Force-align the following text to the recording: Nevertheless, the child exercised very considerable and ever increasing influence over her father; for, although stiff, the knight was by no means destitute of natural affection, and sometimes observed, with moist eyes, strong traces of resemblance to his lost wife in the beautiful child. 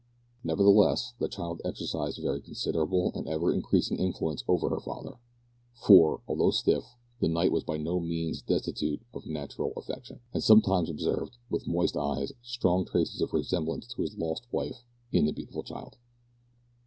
Nevertheless, 0.43 1.13
the 1.19 1.27
child 1.27 1.61
exercised 1.63 2.17
very 2.19 2.41
considerable 2.41 3.11
and 3.13 3.27
ever 3.29 3.53
increasing 3.53 3.99
influence 3.99 4.43
over 4.47 4.67
her 4.71 4.79
father; 4.79 5.19
for, 5.75 6.21
although 6.27 6.49
stiff, 6.49 6.95
the 7.19 7.27
knight 7.27 7.51
was 7.51 7.63
by 7.63 7.77
no 7.77 7.99
means 7.99 8.41
destitute 8.41 9.03
of 9.13 9.27
natural 9.27 9.73
affection, 9.77 10.19
and 10.33 10.41
sometimes 10.43 10.89
observed, 10.89 11.37
with 11.51 11.67
moist 11.67 11.95
eyes, 11.95 12.33
strong 12.41 12.83
traces 12.83 13.21
of 13.21 13.31
resemblance 13.31 13.85
to 13.89 14.01
his 14.01 14.17
lost 14.17 14.47
wife 14.51 14.83
in 15.11 15.27
the 15.27 15.33
beautiful 15.33 15.61
child. 15.61 15.97